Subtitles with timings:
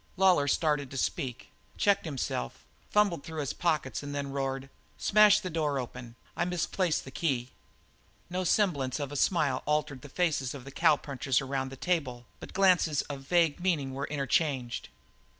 [0.17, 5.49] Lawlor started to speak, checked himself, fumbled through his pockets, and then roared: "Smash the
[5.51, 6.15] door open.
[6.35, 7.51] I misplaced the key."
[8.27, 12.51] No semblance of a smile altered the faces of the cowpunchers around the table, but
[12.53, 14.89] glances of vague meaning were interchanged.